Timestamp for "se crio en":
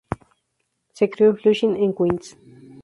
0.95-1.37